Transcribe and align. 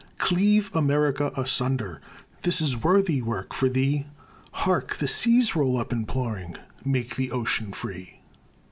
Cleave 0.17 0.75
America 0.75 1.31
asunder, 1.37 2.01
This 2.41 2.59
is 2.59 2.75
worthy 2.81 3.21
work 3.21 3.53
for 3.53 3.69
thee. 3.69 4.07
Hark! 4.65 4.95
The 4.97 5.07
seas 5.07 5.55
roll 5.55 5.77
up 5.77 5.93
imploring 5.93 6.57
"Make 6.83 7.17
the 7.17 7.31
ocean 7.31 7.71
free." 7.71 8.19